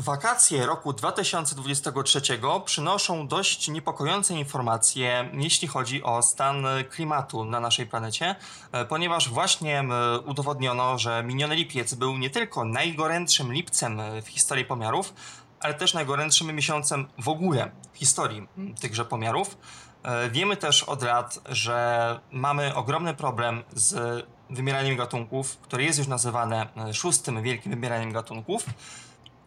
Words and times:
Wakacje 0.00 0.66
roku 0.66 0.92
2023 0.92 2.20
przynoszą 2.64 3.28
dość 3.28 3.68
niepokojące 3.68 4.34
informacje, 4.34 5.30
jeśli 5.32 5.68
chodzi 5.68 6.02
o 6.02 6.22
stan 6.22 6.66
klimatu 6.90 7.44
na 7.44 7.60
naszej 7.60 7.86
planecie, 7.86 8.34
e, 8.72 8.84
ponieważ 8.84 9.28
właśnie 9.28 9.80
e, 9.80 10.18
udowodniono, 10.18 10.98
że 10.98 11.22
miniony 11.22 11.54
lipiec 11.54 11.94
był 11.94 12.18
nie 12.18 12.30
tylko 12.30 12.64
najgorętszym 12.64 13.52
lipcem 13.52 14.00
w 14.22 14.28
historii 14.28 14.64
pomiarów, 14.64 15.14
ale 15.60 15.74
też 15.74 15.94
najgorętszym 15.94 16.56
miesiącem 16.56 17.08
w 17.18 17.28
ogóle 17.28 17.70
w 17.92 17.98
historii 17.98 18.48
tychże 18.80 19.04
pomiarów. 19.04 19.58
E, 20.02 20.30
wiemy 20.30 20.56
też 20.56 20.82
od 20.82 21.02
lat, 21.02 21.40
że 21.48 22.20
mamy 22.30 22.74
ogromny 22.74 23.14
problem 23.14 23.64
z 23.72 24.24
wymieraniem 24.50 24.96
gatunków, 24.96 25.56
które 25.56 25.82
jest 25.82 25.98
już 25.98 26.08
nazywane 26.08 26.66
szóstym 26.92 27.42
wielkim 27.42 27.72
wymieraniem 27.72 28.12
gatunków. 28.12 28.64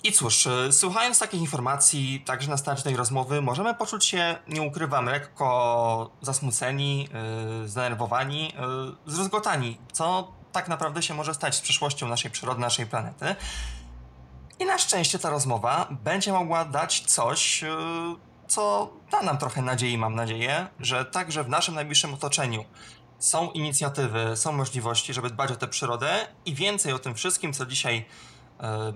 I 0.03 0.11
cóż, 0.11 0.47
e, 0.47 0.71
słuchając 0.71 1.19
takich 1.19 1.41
informacji, 1.41 2.23
także 2.25 2.51
na 2.51 2.75
tej 2.75 2.95
rozmowy, 2.95 3.41
możemy 3.41 3.73
poczuć 3.73 4.05
się, 4.05 4.35
nie 4.47 4.61
ukrywam, 4.61 5.05
lekko 5.05 6.11
zasmuceni, 6.21 7.09
yy, 7.61 7.67
zdenerwowani, 7.67 8.53
yy, 9.05 9.13
zrozgotani, 9.13 9.77
co 9.91 10.31
tak 10.51 10.67
naprawdę 10.67 11.03
się 11.03 11.13
może 11.13 11.33
stać 11.33 11.55
z 11.55 11.61
przyszłością 11.61 12.07
naszej 12.07 12.31
przyrody, 12.31 12.61
naszej 12.61 12.85
planety. 12.85 13.35
I 14.59 14.65
na 14.65 14.77
szczęście 14.77 15.19
ta 15.19 15.29
rozmowa 15.29 15.87
będzie 15.91 16.33
mogła 16.33 16.65
dać 16.65 16.99
coś, 16.99 17.61
yy, 17.61 17.69
co 18.47 18.93
da 19.11 19.21
nam 19.21 19.37
trochę 19.37 19.61
nadziei, 19.61 19.97
mam 19.97 20.15
nadzieję, 20.15 20.67
że 20.79 21.05
także 21.05 21.43
w 21.43 21.49
naszym 21.49 21.75
najbliższym 21.75 22.13
otoczeniu 22.13 22.65
są 23.19 23.51
inicjatywy, 23.51 24.37
są 24.37 24.51
możliwości, 24.51 25.13
żeby 25.13 25.29
dbać 25.29 25.51
o 25.51 25.55
tę 25.55 25.67
przyrodę 25.67 26.27
i 26.45 26.55
więcej 26.55 26.93
o 26.93 26.99
tym 26.99 27.15
wszystkim, 27.15 27.53
co 27.53 27.65
dzisiaj 27.65 28.05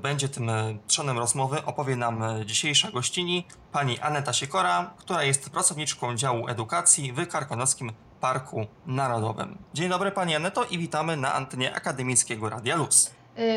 będzie 0.01 0.29
tym 0.29 0.49
e, 0.49 0.77
trzonem 0.87 1.17
rozmowy 1.17 1.65
opowie 1.65 1.95
nam 1.95 2.23
e, 2.23 2.45
dzisiejsza 2.45 2.91
gościni, 2.91 3.47
pani 3.71 3.99
Aneta 3.99 4.33
Siekora, 4.33 4.93
która 4.97 5.23
jest 5.23 5.49
pracowniczką 5.49 6.15
działu 6.15 6.47
edukacji 6.47 7.13
w 7.13 7.27
Karkonoskim 7.27 7.91
Parku 8.21 8.65
Narodowym. 8.85 9.57
Dzień 9.73 9.89
dobry 9.89 10.11
pani 10.11 10.35
Aneto 10.35 10.63
i 10.63 10.77
witamy 10.77 11.17
na 11.17 11.33
antenie 11.33 11.75
Akademickiego 11.75 12.49
Radia 12.49 12.75
Luz. 12.75 13.11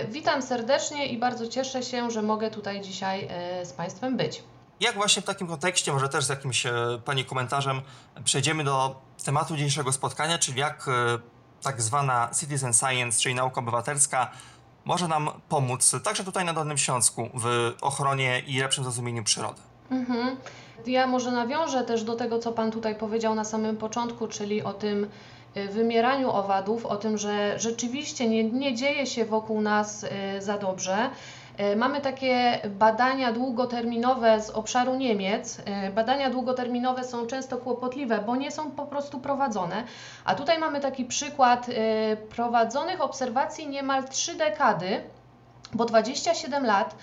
Witam 0.09 0.43
serdecznie 0.43 1.07
i 1.07 1.19
bardzo 1.19 1.49
cieszę 1.49 1.83
się, 1.83 2.11
że 2.11 2.23
mogę 2.23 2.51
tutaj 2.51 2.81
dzisiaj 2.81 3.29
z 3.65 3.73
Państwem 3.73 4.17
być. 4.17 4.43
Jak 4.81 4.95
właśnie 4.95 5.23
w 5.23 5.25
takim 5.25 5.47
kontekście, 5.47 5.93
może 5.93 6.09
też 6.09 6.25
z 6.25 6.29
jakimś 6.29 6.67
Pani 7.05 7.25
komentarzem, 7.25 7.81
przejdziemy 8.25 8.65
do 8.65 9.01
tematu 9.25 9.57
dzisiejszego 9.57 9.93
spotkania, 9.93 10.39
czyli 10.39 10.61
jak 10.61 10.91
tak 11.63 11.83
zwana 11.83 12.31
citizen 12.41 12.73
science, 12.75 13.21
czyli 13.21 13.35
nauka 13.35 13.61
obywatelska, 13.61 14.31
może 14.89 15.09
nam 15.09 15.31
pomóc 15.49 15.97
także 16.05 16.25
tutaj 16.25 16.45
na 16.45 16.53
Dolnym 16.53 16.79
Śląsku 16.79 17.29
w 17.35 17.73
ochronie 17.81 18.43
i 18.47 18.61
lepszym 18.61 18.85
zrozumieniu 18.85 19.25
przyrody. 19.25 19.61
Mhm. 19.91 20.37
Ja 20.87 21.07
może 21.07 21.31
nawiążę 21.31 21.85
też 21.85 22.05
do 22.05 22.15
tego, 22.15 22.39
co 22.39 22.53
Pan 22.53 22.71
tutaj 22.71 22.95
powiedział 22.95 23.35
na 23.35 23.45
samym 23.45 23.77
początku, 23.77 24.29
czyli 24.29 24.63
o 24.63 24.73
tym 24.73 25.07
y, 25.57 25.69
wymieraniu 25.69 26.31
owadów, 26.31 26.87
o 26.87 26.97
tym, 26.97 27.19
że 27.19 27.59
rzeczywiście 27.59 28.29
nie, 28.29 28.45
nie 28.45 28.75
dzieje 28.75 29.07
się 29.07 29.25
wokół 29.25 29.61
nas 29.61 30.05
y, 30.05 30.09
za 30.43 30.59
dobrze. 30.59 31.11
E, 31.59 31.77
mamy 31.77 32.01
takie 32.01 32.61
badania 32.71 33.33
długoterminowe 33.33 34.41
z 34.41 34.51
obszaru 34.51 34.95
Niemiec. 34.95 35.59
E, 35.65 35.91
badania 35.91 36.31
długoterminowe 36.31 37.05
są 37.05 37.27
często 37.27 37.57
kłopotliwe, 37.57 38.19
bo 38.27 38.37
nie 38.37 38.51
są 38.51 38.71
po 38.71 38.87
prostu 38.87 39.21
prowadzone. 39.21 39.85
A 40.25 40.35
tutaj 40.35 40.59
mamy 40.59 40.81
taki 40.81 41.05
przykład 41.05 41.67
e, 41.69 42.17
prowadzonych 42.17 43.01
obserwacji 43.01 43.69
niemal 43.69 44.09
trzy 44.09 44.35
dekady, 44.35 45.03
bo 45.75 45.85
27 45.85 46.67
lat, 46.67 46.97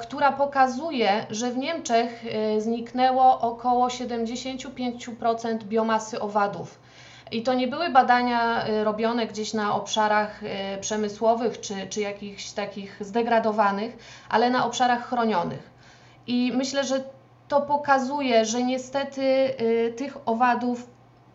która 0.00 0.32
pokazuje, 0.32 1.26
że 1.30 1.50
w 1.50 1.56
Niemczech 1.56 2.24
zniknęło 2.58 3.40
około 3.40 3.88
75% 3.88 5.58
biomasy 5.64 6.20
owadów. 6.20 6.78
I 7.32 7.42
to 7.42 7.54
nie 7.54 7.68
były 7.68 7.90
badania 7.90 8.68
y, 8.68 8.84
robione 8.84 9.26
gdzieś 9.26 9.54
na 9.54 9.74
obszarach 9.74 10.42
y, 10.42 10.46
przemysłowych 10.80 11.60
czy, 11.60 11.74
czy 11.88 12.00
jakichś 12.00 12.50
takich 12.50 12.96
zdegradowanych, 13.00 13.96
ale 14.28 14.50
na 14.50 14.66
obszarach 14.66 15.08
chronionych. 15.08 15.70
I 16.26 16.52
myślę, 16.54 16.84
że 16.84 17.04
to 17.48 17.60
pokazuje, 17.60 18.44
że 18.44 18.62
niestety 18.62 19.22
y, 19.22 19.94
tych 19.96 20.16
owadów 20.26 20.86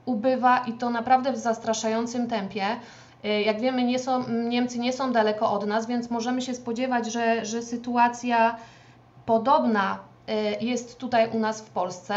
ubywa 0.06 0.60
i 0.60 0.74
to 0.74 0.90
naprawdę 0.90 1.32
w 1.34 1.38
zastraszającym 1.38 2.28
tempie. 2.28 2.66
Jak 3.46 3.60
wiemy, 3.60 3.84
nie 3.84 4.00
są, 4.00 4.30
Niemcy 4.30 4.80
nie 4.80 4.94
są 4.94 5.12
daleko 5.12 5.52
od 5.52 5.68
nas, 5.68 5.88
więc 5.88 6.10
możemy 6.10 6.42
się 6.42 6.54
spodziewać, 6.54 7.12
że, 7.12 7.46
że 7.46 7.62
sytuacja 7.62 8.56
podobna 9.26 10.00
jest 10.62 10.98
tutaj 10.98 11.30
u 11.30 11.40
nas 11.40 11.62
w 11.62 11.70
Polsce. 11.70 12.16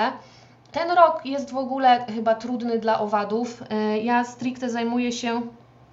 Ten 0.72 0.90
rok 0.90 1.26
jest 1.26 1.52
w 1.52 1.56
ogóle 1.56 2.06
chyba 2.14 2.34
trudny 2.34 2.78
dla 2.78 3.00
owadów. 3.00 3.62
E, 3.70 3.98
ja 3.98 4.24
stricte 4.24 4.70
zajmuję 4.70 5.12
się 5.12 5.42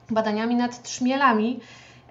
badaniami 0.10 0.56
nad 0.56 0.84
trzmielami 0.84 1.60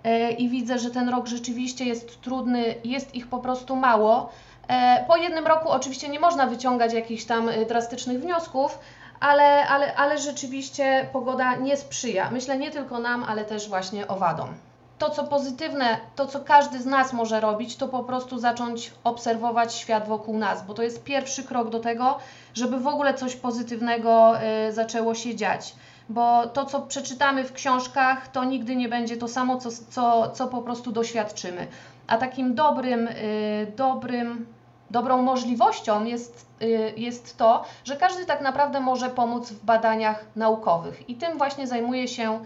e, 0.05 0.31
i 0.31 0.49
widzę, 0.49 0.79
że 0.79 0.91
ten 0.91 1.09
rok 1.09 1.27
rzeczywiście 1.27 1.85
jest 1.85 2.21
trudny, 2.21 2.75
jest 2.85 3.15
ich 3.15 3.27
po 3.27 3.39
prostu 3.39 3.77
mało. 3.77 4.31
E, 4.69 5.05
po 5.09 5.17
jednym 5.17 5.47
roku 5.47 5.69
oczywiście 5.69 6.09
nie 6.09 6.21
można 6.21 6.47
wyciągać 6.47 6.93
jakichś 6.93 7.25
tam 7.25 7.51
drastycznych 7.69 8.21
wniosków, 8.21 8.79
ale, 9.21 9.67
ale, 9.69 9.95
ale 9.95 10.19
rzeczywiście 10.19 11.09
pogoda 11.13 11.57
nie 11.57 11.77
sprzyja. 11.77 12.31
Myślę 12.31 12.59
nie 12.59 12.71
tylko 12.71 12.99
nam, 12.99 13.25
ale 13.25 13.45
też 13.45 13.69
właśnie 13.69 14.09
owadom 14.09 14.49
to, 14.99 15.11
co 15.11 15.25
pozytywne, 15.25 16.01
to, 16.17 16.27
co 16.27 16.41
każdy 16.41 16.79
z 16.81 16.87
nas 16.87 17.13
może 17.13 17.41
robić, 17.41 17.77
to 17.77 17.89
po 17.89 18.05
prostu 18.05 18.39
zacząć 18.39 18.93
obserwować 19.05 19.75
świat 19.75 20.09
wokół 20.09 20.39
nas, 20.39 20.67
bo 20.67 20.75
to 20.75 20.83
jest 20.83 21.05
pierwszy 21.05 21.45
krok 21.45 21.71
do 21.71 21.81
tego, 21.81 22.19
żeby 22.55 22.81
w 22.81 22.87
ogóle 22.87 23.15
coś 23.15 23.37
pozytywnego 23.37 24.35
y, 24.69 24.73
zaczęło 24.73 25.15
się 25.15 25.35
dziać. 25.35 25.75
Bo 26.09 26.47
to, 26.47 26.65
co 26.65 26.83
przeczytamy 26.83 27.45
w 27.45 27.53
książkach, 27.53 28.29
to 28.29 28.45
nigdy 28.45 28.77
nie 28.77 28.89
będzie 28.89 29.17
to 29.17 29.29
samo, 29.29 29.57
co, 29.57 29.71
co, 29.91 30.31
co 30.31 30.49
po 30.49 30.63
prostu 30.63 30.93
doświadczymy. 30.93 31.67
A 32.07 32.17
takim 32.17 32.55
dobrym, 32.55 33.09
y, 33.09 33.73
dobrym, 33.77 34.47
dobrą 34.91 35.23
możliwością 35.23 36.05
jest, 36.05 36.47
y, 36.63 36.93
jest 36.97 37.37
to, 37.37 37.65
że 37.85 37.97
każdy 37.97 38.27
tak 38.27 38.41
naprawdę 38.41 38.81
może 38.81 39.11
pomóc 39.11 39.51
w 39.51 39.65
badaniach 39.65 40.25
naukowych. 40.37 41.11
I 41.11 41.15
tym 41.15 41.39
właśnie 41.39 41.67
zajmuje 41.67 42.09
się 42.09 42.45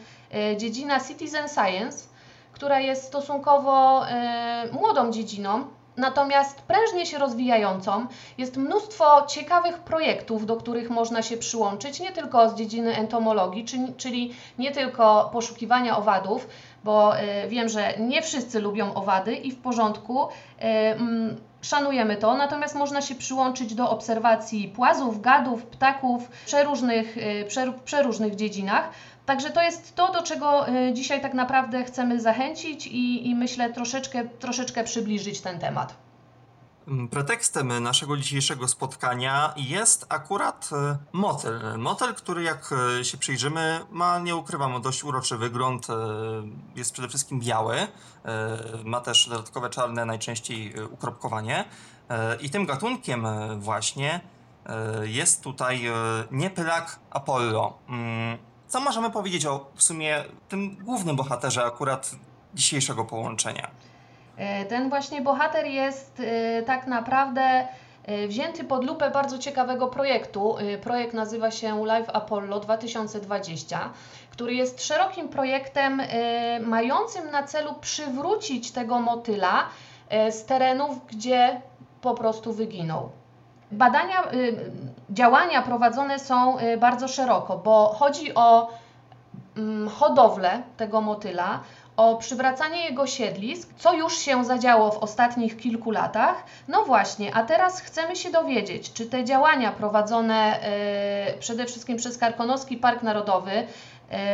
dziedzina 0.56 1.00
Citizen 1.00 1.48
Science 1.48 2.09
która 2.58 2.80
jest 2.80 3.04
stosunkowo 3.04 4.08
e, 4.08 4.69
młodą 4.72 5.12
dziedziną, 5.12 5.64
natomiast 5.96 6.62
prężnie 6.62 7.06
się 7.06 7.19
rozwijającą. 7.19 8.06
Jest 8.38 8.56
mnóstwo 8.56 9.26
ciekawych 9.26 9.78
projektów, 9.78 10.46
do 10.46 10.56
których 10.56 10.91
można 10.91 11.22
się 11.22 11.36
przyłączyć, 11.36 12.00
nie 12.00 12.12
tylko 12.12 12.50
z 12.50 12.54
dziedziny 12.54 12.97
entomologii, 12.97 13.64
czyli 13.97 14.34
nie 14.58 14.70
tylko 14.70 15.30
poszukiwania 15.32 15.98
owadów, 15.98 16.48
bo 16.84 17.18
e, 17.18 17.48
wiem, 17.48 17.68
że 17.68 17.94
nie 17.98 18.22
wszyscy 18.22 18.60
lubią 18.60 18.94
owady 18.94 19.34
i 19.34 19.50
w 19.50 19.58
porządku. 19.58 20.28
Szanujemy 21.62 22.16
to, 22.16 22.36
natomiast 22.36 22.74
można 22.74 23.00
się 23.02 23.14
przyłączyć 23.14 23.74
do 23.74 23.91
obserwacji 23.91 24.69
płazów, 24.69 25.20
gadów, 25.20 25.66
ptaków 25.66 26.28
w 26.28 26.44
przeróżnych, 26.44 27.16
przeróżnych 27.84 28.36
dziedzinach. 28.36 28.91
Także 29.27 29.50
to 29.50 29.62
jest 29.62 29.94
to, 29.94 30.12
do 30.12 30.22
czego 30.22 30.68
y, 30.68 30.92
dzisiaj 30.92 31.21
tak 31.21 31.34
naprawdę 31.34 31.84
chcemy 31.84 32.21
zachęcić 32.21 32.86
i, 32.86 33.28
i 33.28 33.34
myślę 33.34 33.72
troszeczkę, 33.72 34.24
troszeczkę 34.24 34.84
przybliżyć 34.84 35.41
ten 35.41 35.59
temat. 35.59 36.08
Mm, 36.88 37.08
pretekstem 37.08 37.82
naszego 37.82 38.16
dzisiejszego 38.16 38.68
spotkania 38.68 39.52
jest 39.56 40.06
akurat 40.08 40.70
y, 40.72 40.96
motel. 41.12 41.78
Motel, 41.78 42.14
który 42.14 42.42
jak 42.42 42.70
y, 43.00 43.04
się 43.04 43.18
przyjrzymy, 43.18 43.80
ma, 43.90 44.18
nie 44.18 44.36
ukrywam, 44.36 44.82
dość 44.82 45.04
uroczy 45.04 45.36
wygląd. 45.36 45.86
Jest 46.76 46.92
przede 46.92 47.08
wszystkim 47.08 47.40
biały, 47.40 47.76
ma 48.84 49.00
też 49.00 49.28
dodatkowe 49.28 49.70
czarne, 49.70 50.04
najczęściej 50.04 50.74
ukropkowanie. 50.90 51.64
I 52.40 52.50
tym 52.50 52.66
gatunkiem 52.66 53.26
właśnie 53.60 54.20
jest 55.02 55.42
tutaj 55.42 55.84
niepylak 56.30 56.98
Apollo. 57.10 57.78
Mm, 57.88 58.38
co 58.68 58.80
możemy 58.80 59.10
powiedzieć 59.10 59.46
o 59.46 59.70
w 59.74 59.82
sumie 59.82 60.24
tym 60.48 60.76
głównym 60.76 61.16
bohaterze 61.16 61.64
akurat 61.64 62.16
dzisiejszego 62.54 63.04
połączenia? 63.04 63.70
E, 64.38 64.64
ten 64.64 64.88
właśnie 64.88 65.22
bohater 65.22 65.66
jest 65.66 66.20
e, 66.20 66.62
tak 66.62 66.86
naprawdę 66.86 67.42
e, 67.42 68.28
wzięty 68.28 68.64
pod 68.64 68.84
lupę 68.84 69.10
bardzo 69.10 69.38
ciekawego 69.38 69.86
projektu. 69.86 70.56
Projekt 70.82 71.14
nazywa 71.14 71.50
się 71.50 71.86
Live 71.86 72.10
Apollo 72.12 72.60
2020, 72.60 73.90
który 74.30 74.54
jest 74.54 74.84
szerokim 74.84 75.28
projektem 75.28 76.02
mającym 76.60 77.30
na 77.30 77.42
celu 77.42 77.74
przywrócić 77.80 78.70
tego 78.70 79.00
motyla 79.00 79.68
z 80.30 80.44
terenów, 80.44 81.06
gdzie 81.06 81.60
po 82.00 82.14
prostu 82.14 82.52
wyginął. 82.52 83.10
Badania, 83.72 84.22
działania 85.10 85.62
prowadzone 85.62 86.18
są 86.18 86.56
bardzo 86.78 87.08
szeroko, 87.08 87.58
bo 87.58 87.94
chodzi 87.98 88.34
o 88.34 88.68
mm, 89.56 89.88
hodowlę 89.88 90.62
tego 90.76 91.00
motyla, 91.00 91.60
o 91.98 92.16
przywracanie 92.16 92.84
jego 92.84 93.06
siedlisk, 93.06 93.68
co 93.77 93.95
już 93.95 94.18
się 94.18 94.45
zadziało 94.45 94.91
w 94.91 94.98
ostatnich 94.98 95.56
kilku 95.56 95.91
latach. 95.91 96.45
No 96.68 96.84
właśnie, 96.84 97.34
a 97.34 97.42
teraz 97.42 97.80
chcemy 97.80 98.16
się 98.16 98.30
dowiedzieć, 98.30 98.92
czy 98.92 99.06
te 99.06 99.24
działania 99.24 99.72
prowadzone 99.72 100.60
y, 101.34 101.39
przede 101.39 101.66
wszystkim 101.66 101.97
przez 101.97 102.18
Karkonoski 102.18 102.77
Park 102.77 103.03
Narodowy 103.03 103.50
y, 103.53 103.66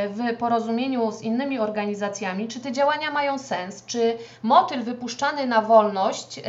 w 0.08 0.36
porozumieniu 0.38 1.12
z 1.12 1.22
innymi 1.22 1.58
organizacjami, 1.58 2.48
czy 2.48 2.60
te 2.60 2.72
działania 2.72 3.10
mają 3.10 3.38
sens, 3.38 3.84
czy 3.86 4.18
motyl 4.42 4.82
wypuszczany 4.82 5.46
na 5.46 5.62
wolność 5.62 6.38
y, 6.38 6.42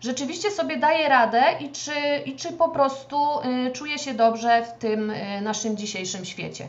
rzeczywiście 0.00 0.50
sobie 0.50 0.76
daje 0.76 1.08
radę 1.08 1.42
i 1.60 1.70
czy, 1.70 1.92
i 2.26 2.36
czy 2.36 2.52
po 2.52 2.68
prostu 2.68 3.16
czuje 3.72 3.98
się 3.98 4.14
dobrze 4.14 4.64
w 4.64 4.72
tym 4.72 5.12
naszym 5.42 5.76
dzisiejszym 5.76 6.24
świecie. 6.24 6.68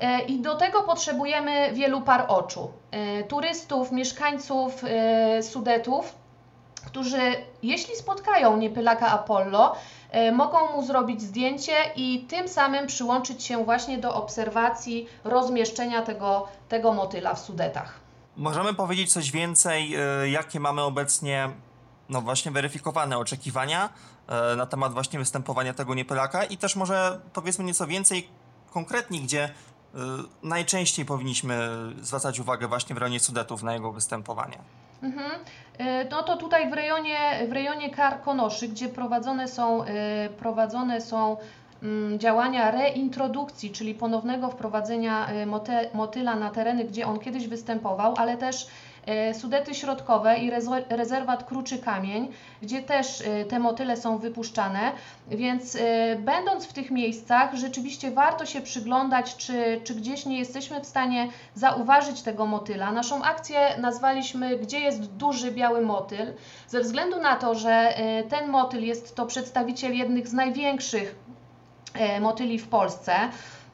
E, 0.00 0.20
I 0.20 0.40
do 0.40 0.56
tego 0.56 0.82
potrzebujemy 0.82 1.72
wielu 1.72 2.00
par 2.00 2.24
oczu. 2.28 2.72
E, 2.90 3.24
Turystów, 3.24 3.92
mieszkańców 3.92 4.84
e, 4.84 5.42
Sudetów, 5.42 6.14
którzy 6.86 7.20
jeśli 7.62 7.96
spotkają 7.96 8.56
niepylaka 8.56 9.06
Apollo, 9.06 9.76
mogą 10.32 10.72
mu 10.72 10.86
zrobić 10.86 11.22
zdjęcie 11.22 11.72
i 11.96 12.26
tym 12.28 12.48
samym 12.48 12.86
przyłączyć 12.86 13.44
się 13.44 13.64
właśnie 13.64 13.98
do 13.98 14.14
obserwacji 14.14 15.08
rozmieszczenia 15.24 16.02
tego, 16.02 16.48
tego 16.68 16.92
motyla 16.92 17.34
w 17.34 17.38
Sudetach. 17.38 18.00
Możemy 18.36 18.74
powiedzieć 18.74 19.12
coś 19.12 19.30
więcej, 19.30 19.96
jakie 20.32 20.60
mamy 20.60 20.82
obecnie 20.82 21.50
no 22.08 22.20
właśnie 22.20 22.52
weryfikowane 22.52 23.18
oczekiwania 23.18 23.88
na 24.56 24.66
temat 24.66 24.92
właśnie 24.92 25.18
występowania 25.18 25.74
tego 25.74 25.94
niepylaka 25.94 26.44
i 26.44 26.56
też 26.56 26.76
może 26.76 27.20
powiedzmy 27.32 27.64
nieco 27.64 27.86
więcej 27.86 28.28
konkretnie, 28.72 29.20
gdzie 29.20 29.50
najczęściej 30.42 31.04
powinniśmy 31.04 31.68
zwracać 32.00 32.40
uwagę 32.40 32.68
właśnie 32.68 32.94
w 32.94 32.98
rejonie 32.98 33.20
Sudetów 33.20 33.62
na 33.62 33.74
jego 33.74 33.92
występowanie. 33.92 34.58
Mhm. 35.02 35.30
E, 35.78 36.04
No 36.10 36.22
to 36.22 36.36
tutaj 36.36 36.70
w 36.70 36.72
rejonie, 36.72 37.46
w 37.48 37.52
rejonie 37.52 37.90
Karkonoszy, 37.90 38.68
gdzie 38.68 38.88
prowadzone 38.88 39.48
są, 39.48 39.84
e, 39.84 40.28
prowadzone 40.28 41.00
są 41.00 41.36
mm, 41.82 42.18
działania 42.18 42.70
reintrodukcji, 42.70 43.70
czyli 43.70 43.94
ponownego 43.94 44.50
wprowadzenia 44.50 45.28
motyla 45.94 46.34
na 46.36 46.50
tereny, 46.50 46.84
gdzie 46.84 47.06
on 47.06 47.18
kiedyś 47.18 47.48
występował, 47.48 48.14
ale 48.16 48.36
też 48.36 48.66
Sudety 49.32 49.74
Środkowe 49.74 50.38
i 50.38 50.50
rezerwat 50.88 51.44
Kruczy 51.44 51.78
Kamień, 51.78 52.28
gdzie 52.62 52.82
też 52.82 53.20
e, 53.20 53.44
te 53.44 53.58
motyle 53.58 53.96
są 53.96 54.18
wypuszczane, 54.18 54.92
więc 55.30 55.76
e, 55.76 56.16
będąc 56.16 56.66
w 56.66 56.72
tych 56.72 56.90
miejscach 56.90 57.54
rzeczywiście 57.54 58.10
warto 58.10 58.46
się 58.46 58.60
przyglądać, 58.60 59.36
czy, 59.36 59.80
czy 59.84 59.94
gdzieś 59.94 60.26
nie 60.26 60.38
jesteśmy 60.38 60.80
w 60.80 60.86
stanie 60.86 61.28
zauważyć 61.54 62.22
tego 62.22 62.46
motyla. 62.46 62.92
Naszą 62.92 63.22
akcję 63.22 63.78
nazwaliśmy 63.78 64.58
Gdzie 64.58 64.80
jest 64.80 65.12
duży 65.12 65.52
biały 65.52 65.80
motyl, 65.80 66.34
ze 66.68 66.80
względu 66.80 67.20
na 67.20 67.36
to, 67.36 67.54
że 67.54 67.70
e, 67.70 68.22
ten 68.22 68.50
motyl 68.50 68.84
jest 68.84 69.14
to 69.14 69.26
przedstawiciel 69.26 69.96
jednych 69.96 70.28
z 70.28 70.32
największych 70.32 71.14
e, 71.94 72.20
motyli 72.20 72.58
w 72.58 72.68
Polsce. 72.68 73.14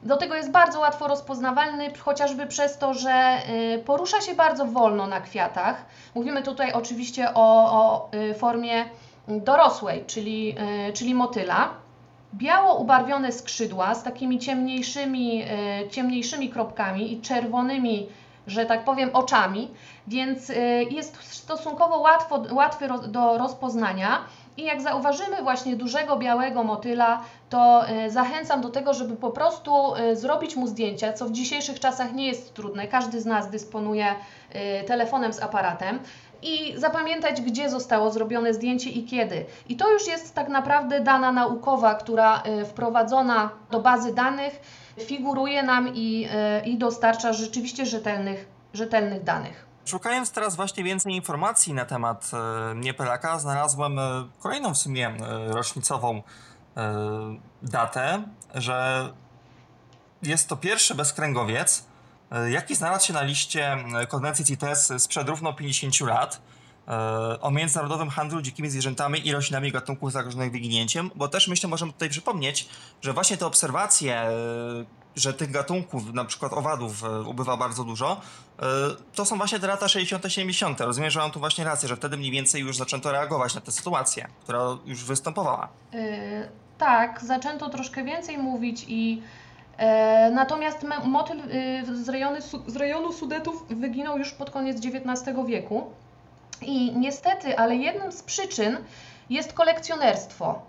Do 0.03 0.17
tego 0.17 0.35
jest 0.35 0.51
bardzo 0.51 0.79
łatwo 0.79 1.07
rozpoznawalny, 1.07 1.93
chociażby 1.97 2.47
przez 2.47 2.77
to, 2.77 2.93
że 2.93 3.11
e, 3.11 3.41
porusza 3.85 4.21
się 4.21 4.35
bardzo 4.35 4.65
wolno 4.65 5.07
na 5.07 5.21
kwiatach. 5.21 5.85
Mówimy 6.15 6.43
tutaj 6.43 6.73
oczywiście 6.73 7.33
o, 7.33 7.71
o 7.71 8.09
e, 8.11 8.33
formie 8.33 8.85
dorosłej, 9.27 10.05
czyli, 10.07 10.55
e, 10.57 10.93
czyli 10.93 11.15
motyla. 11.15 11.69
Biało 12.33 12.75
ubarwione 12.75 13.31
skrzydła 13.31 13.95
z 13.95 14.03
takimi 14.03 14.39
ciemniejszymi, 14.39 15.43
ciemniejszymi 15.91 16.49
kropkami 16.49 17.13
i 17.13 17.21
czerwonymi, 17.21 18.09
że 18.47 18.65
tak 18.65 18.83
powiem, 18.83 19.09
oczami, 19.13 19.71
więc 20.07 20.51
jest 20.89 21.33
stosunkowo 21.33 21.97
łatwo, 21.97 22.43
łatwy 22.51 22.87
do 23.07 23.37
rozpoznania. 23.37 24.19
I 24.57 24.63
jak 24.63 24.81
zauważymy 24.81 25.43
właśnie 25.43 25.75
dużego 25.75 26.17
białego 26.17 26.63
motyla, 26.63 27.21
to 27.49 27.87
e, 27.87 28.09
zachęcam 28.09 28.61
do 28.61 28.69
tego, 28.69 28.93
żeby 28.93 29.15
po 29.15 29.29
prostu 29.29 29.95
e, 29.95 30.15
zrobić 30.15 30.55
mu 30.55 30.67
zdjęcia, 30.67 31.13
co 31.13 31.25
w 31.25 31.31
dzisiejszych 31.31 31.79
czasach 31.79 32.13
nie 32.13 32.27
jest 32.27 32.53
trudne. 32.53 32.87
Każdy 32.87 33.21
z 33.21 33.25
nas 33.25 33.49
dysponuje 33.49 34.05
e, 34.51 34.83
telefonem 34.83 35.33
z 35.33 35.41
aparatem 35.41 35.99
i 36.41 36.73
zapamiętać, 36.77 37.41
gdzie 37.41 37.69
zostało 37.69 38.11
zrobione 38.11 38.53
zdjęcie 38.53 38.89
i 38.89 39.05
kiedy. 39.05 39.45
I 39.69 39.75
to 39.75 39.91
już 39.91 40.07
jest 40.07 40.35
tak 40.35 40.49
naprawdę 40.49 40.99
dana 40.99 41.31
naukowa, 41.31 41.95
która 41.95 42.43
wprowadzona 42.65 43.49
do 43.71 43.79
bazy 43.79 44.13
danych 44.13 44.61
figuruje 44.99 45.63
nam 45.63 45.89
i, 45.95 46.27
i 46.65 46.77
dostarcza 46.77 47.33
rzeczywiście 47.33 47.85
rzetelnych, 47.85 48.47
rzetelnych 48.73 49.23
danych. 49.23 49.68
Szukając 49.89 50.31
teraz 50.31 50.55
właśnie 50.55 50.83
więcej 50.83 51.13
informacji 51.13 51.73
na 51.73 51.85
temat 51.85 52.31
e, 52.33 52.75
niepylaka, 52.75 53.39
znalazłem 53.39 53.99
e, 53.99 54.27
kolejną 54.39 54.73
w 54.73 54.77
sumie 54.77 55.07
e, 55.07 55.47
rocznicową 55.47 56.23
e, 56.77 56.93
datę, 57.61 58.23
że 58.55 59.09
jest 60.23 60.49
to 60.49 60.57
pierwszy 60.57 60.95
bezkręgowiec, 60.95 61.85
e, 62.31 62.51
jaki 62.51 62.75
znalazł 62.75 63.05
się 63.05 63.13
na 63.13 63.21
liście 63.21 63.71
e, 63.73 64.07
konwencji 64.07 64.45
CITES 64.45 64.93
sprzed 64.97 65.29
równo 65.29 65.53
50 65.53 66.01
lat 66.01 66.41
o 67.41 67.51
międzynarodowym 67.51 68.09
handlu 68.09 68.41
dzikimi 68.41 68.69
zwierzętami 68.69 69.27
i 69.27 69.31
roślinami 69.31 69.71
gatunków 69.71 70.11
zagrożonych 70.11 70.51
wyginięciem, 70.51 71.11
bo 71.15 71.27
też 71.27 71.47
myślę, 71.47 71.69
możemy 71.69 71.93
tutaj 71.93 72.09
przypomnieć, 72.09 72.69
że 73.01 73.13
właśnie 73.13 73.37
te 73.37 73.45
obserwacje, 73.45 74.15
e, 74.15 74.29
że 75.15 75.33
tych 75.33 75.51
gatunków, 75.51 76.13
na 76.13 76.25
przykład 76.25 76.53
owadów, 76.53 77.03
e, 77.03 77.21
ubywa 77.21 77.57
bardzo 77.57 77.83
dużo, 77.83 78.21
e, 78.59 78.65
to 79.15 79.25
są 79.25 79.37
właśnie 79.37 79.59
te 79.59 79.67
lata 79.67 79.87
60., 79.87 80.29
70. 80.29 80.81
Rozumiem, 80.81 81.11
że 81.11 81.19
mam 81.19 81.31
tu 81.31 81.39
właśnie 81.39 81.63
rację, 81.63 81.89
że 81.89 81.95
wtedy 81.95 82.17
mniej 82.17 82.31
więcej 82.31 82.61
już 82.61 82.77
zaczęto 82.77 83.11
reagować 83.11 83.55
na 83.55 83.61
tę 83.61 83.71
sytuację, 83.71 84.27
która 84.43 84.59
już 84.85 85.03
występowała. 85.03 85.69
Yy, 85.93 85.99
tak, 86.77 87.21
zaczęto 87.23 87.69
troszkę 87.69 88.03
więcej 88.03 88.37
mówić 88.37 88.85
i 88.87 89.21
e, 89.77 90.31
natomiast 90.31 90.85
motyl 91.03 91.41
z, 91.93 92.09
rejony, 92.09 92.41
z 92.67 92.75
rejonu 92.75 93.13
Sudetów 93.13 93.65
wyginął 93.69 94.17
już 94.17 94.31
pod 94.31 94.49
koniec 94.49 94.77
XIX 94.85 95.37
wieku 95.47 95.91
i 96.61 96.97
niestety, 96.97 97.57
ale 97.57 97.75
jedną 97.75 98.11
z 98.11 98.23
przyczyn 98.23 98.77
jest 99.29 99.53
kolekcjonerstwo. 99.53 100.61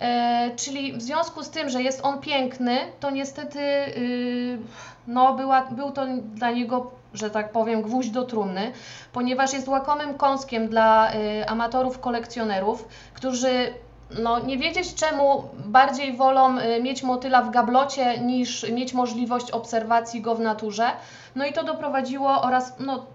E, 0.00 0.50
czyli 0.56 0.92
w 0.92 1.02
związku 1.02 1.42
z 1.42 1.50
tym, 1.50 1.68
że 1.68 1.82
jest 1.82 2.00
on 2.02 2.20
piękny, 2.20 2.78
to 3.00 3.10
niestety 3.10 3.60
yy, 3.60 4.58
no, 5.06 5.34
była, 5.34 5.62
był 5.70 5.90
to 5.90 6.06
dla 6.34 6.50
niego, 6.50 6.90
że 7.14 7.30
tak 7.30 7.52
powiem, 7.52 7.82
gwóźdź 7.82 8.10
do 8.10 8.24
trumny, 8.24 8.72
ponieważ 9.12 9.52
jest 9.52 9.68
łakomym 9.68 10.14
kąskiem 10.14 10.68
dla 10.68 11.14
y, 11.14 11.48
amatorów 11.48 12.00
kolekcjonerów, 12.00 12.88
którzy 13.14 13.74
no, 14.18 14.38
nie 14.38 14.58
wiedzieć 14.58 14.94
czemu 14.94 15.44
bardziej 15.64 16.16
wolą 16.16 16.58
y, 16.58 16.82
mieć 16.82 17.02
motyla 17.02 17.42
w 17.42 17.50
gablocie 17.50 18.20
niż 18.20 18.70
mieć 18.70 18.94
możliwość 18.94 19.50
obserwacji 19.50 20.20
go 20.20 20.34
w 20.34 20.40
naturze. 20.40 20.90
No 21.36 21.46
i 21.46 21.52
to 21.52 21.64
doprowadziło 21.64 22.42
oraz 22.42 22.74
no, 22.78 23.06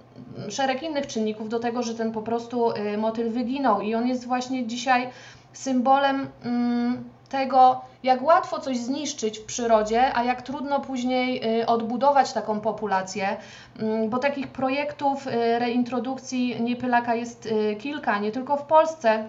szereg 0.50 0.84
innych 0.84 1.08
czynników 1.08 1.50
do 1.50 1.60
tego, 1.60 1.84
że 1.84 1.96
ten 1.96 2.12
po 2.12 2.22
prostu 2.22 2.72
y, 2.72 2.98
motyl 2.98 3.32
wyginął 3.32 3.82
i 3.82 3.96
on 3.96 4.08
jest 4.08 4.28
właśnie 4.28 4.68
dzisiaj 4.68 5.10
symbolem 5.54 6.28
mm, 6.44 7.04
tego, 7.30 7.82
jak 8.04 8.22
łatwo 8.22 8.60
coś 8.60 8.78
zniszczyć 8.78 9.40
w 9.40 9.46
przyrodzie, 9.46 10.16
a 10.16 10.24
jak 10.24 10.42
trudno 10.42 10.80
później 10.80 11.60
y, 11.62 11.66
odbudować 11.66 12.34
taką 12.34 12.60
populację, 12.60 13.38
Mm, 13.80 14.10
bo 14.10 14.18
takich 14.18 14.48
projektów 14.48 15.28
y, 15.28 15.60
reintrodukcji 15.60 16.62
niepylaka 16.62 17.16
jest 17.16 17.50
kilka, 17.80 18.20
nie 18.20 18.32
tylko 18.32 18.58
w 18.58 18.64
Polsce, 18.64 19.28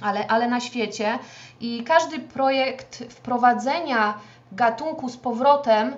ale, 0.00 0.26
ale 0.26 0.48
na 0.48 0.60
świecie. 0.60 1.18
I 1.60 1.84
każdy 1.84 2.18
projekt 2.18 3.04
wprowadzenia 3.08 4.14
gatunku 4.52 5.08
z 5.08 5.16
powrotem 5.16 5.94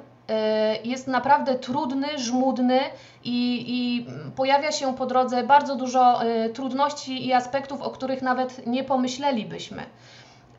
jest 0.84 1.06
naprawdę 1.06 1.54
trudny, 1.54 2.18
żmudny 2.18 2.80
i, 3.24 3.64
i 3.68 4.06
pojawia 4.36 4.72
się 4.72 4.94
po 4.94 5.06
drodze 5.06 5.42
bardzo 5.42 5.76
dużo 5.76 6.24
y, 6.24 6.50
trudności 6.50 7.26
i 7.26 7.32
aspektów, 7.32 7.82
o 7.82 7.90
których 7.90 8.22
nawet 8.22 8.66
nie 8.66 8.84
pomyślelibyśmy. 8.84 9.82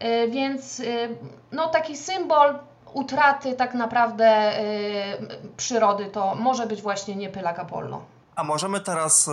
Y, 0.03 0.27
Więc 0.29 0.79
y, 0.79 1.17
no, 1.51 1.67
taki 1.67 1.98
symbol 1.98 2.60
utraty 2.93 3.53
tak 3.53 3.74
naprawdę 3.74 4.60
y, 4.60 5.17
przyrody 5.57 6.05
to 6.05 6.36
może 6.36 6.67
być 6.67 6.81
właśnie 6.81 7.15
niepylak 7.15 7.60
Apollo. 7.60 8.01
A 8.36 8.43
możemy 8.43 8.79
teraz 8.79 9.29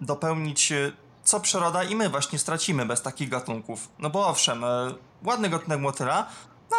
dopełnić 0.00 0.72
co 1.24 1.40
przyroda 1.40 1.84
i 1.84 1.96
my 1.96 2.08
właśnie 2.08 2.38
stracimy 2.38 2.86
bez 2.86 3.02
takich 3.02 3.28
gatunków. 3.28 3.88
No 3.98 4.10
bo 4.10 4.26
owszem, 4.26 4.64
ładny 5.24 5.48
gatunek 5.48 5.80
motyla, 5.80 6.26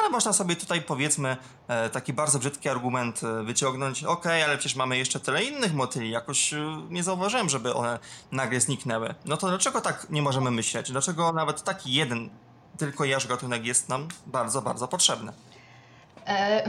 ale 0.04 0.12
można 0.12 0.34
sobie 0.34 0.56
tutaj 0.56 0.82
powiedzmy 0.82 1.38
e, 1.68 1.90
taki 1.90 2.14
bardzo 2.14 2.40
brzydki 2.40 2.70
argument 2.70 3.22
e, 3.24 3.44
wyciągnąć. 3.44 4.04
Okej, 4.04 4.44
ale 4.44 4.58
przecież 4.58 4.76
mamy 4.76 4.98
jeszcze 4.98 5.20
tyle 5.20 5.44
innych 5.44 5.74
motyli, 5.74 6.10
jakoś 6.10 6.54
e, 6.54 6.82
nie 6.90 7.04
zauważyłem, 7.04 7.50
żeby 7.50 7.74
one 7.74 8.00
nagle 8.32 8.60
zniknęły. 8.60 9.16
No 9.26 9.38
to 9.38 9.48
dlaczego 9.48 9.82
tak 9.82 10.08
nie 10.10 10.22
możemy 10.22 10.52
myśleć? 10.52 10.92
Dlaczego 10.92 11.32
nawet 11.32 11.64
taki 11.64 11.94
jeden 11.94 12.30
tylko 12.78 13.06
jaż 13.06 13.28
gatunek 13.28 13.66
jest 13.66 13.90
nam 13.90 14.08
bardzo, 14.26 14.62
bardzo 14.62 14.88
potrzebny? 14.88 15.32
E, 16.28 16.64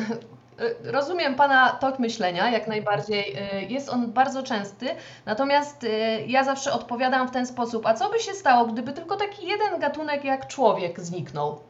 Rozumiem 0.84 1.34
Pana 1.34 1.70
tok 1.70 1.98
myślenia, 1.98 2.50
jak 2.50 2.68
najbardziej. 2.68 3.36
Jest 3.68 3.88
on 3.88 4.12
bardzo 4.12 4.42
częsty, 4.42 4.88
natomiast 5.26 5.86
ja 6.26 6.44
zawsze 6.44 6.72
odpowiadam 6.72 7.28
w 7.28 7.30
ten 7.30 7.46
sposób: 7.46 7.86
a 7.86 7.94
co 7.94 8.10
by 8.10 8.20
się 8.20 8.32
stało, 8.34 8.66
gdyby 8.66 8.92
tylko 8.92 9.16
taki 9.16 9.46
jeden 9.46 9.80
gatunek 9.80 10.24
jak 10.24 10.48
człowiek 10.48 11.00
zniknął? 11.00 11.60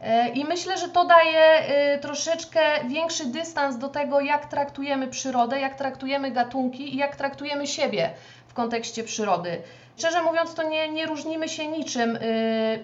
E, 0.00 0.28
I 0.28 0.44
myślę, 0.44 0.78
że 0.78 0.88
to 0.88 1.04
daje 1.04 1.40
e, 1.40 1.98
troszeczkę 1.98 2.60
większy 2.88 3.26
dystans 3.26 3.76
do 3.78 3.88
tego, 3.88 4.20
jak 4.20 4.46
traktujemy 4.46 5.08
przyrodę, 5.08 5.60
jak 5.60 5.74
traktujemy 5.74 6.30
gatunki 6.30 6.94
i 6.94 6.96
jak 6.98 7.16
traktujemy 7.16 7.66
siebie 7.66 8.10
w 8.48 8.54
kontekście 8.54 9.04
przyrody. 9.04 9.62
Szczerze 9.96 10.22
mówiąc, 10.22 10.54
to 10.54 10.62
nie, 10.62 10.88
nie 10.88 11.06
różnimy 11.06 11.48
się 11.48 11.66
niczym, 11.66 12.16
e, 12.16 12.20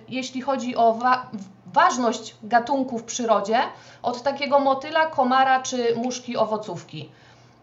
jeśli 0.09 0.41
chodzi 0.41 0.77
o 0.77 0.93
wa- 0.95 1.31
ważność 1.67 2.35
gatunków 2.43 3.03
w 3.03 3.05
przyrodzie, 3.05 3.59
od 4.03 4.23
takiego 4.23 4.59
motyla, 4.61 5.07
komara 5.07 5.63
czy 5.63 5.95
muszki 5.97 6.37
owocówki. 6.37 7.11